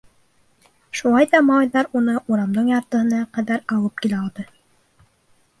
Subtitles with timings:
[0.99, 4.51] Шулай ҙа малайҙар уны урамдың яртыһына ҡәҙәр алып килә алды.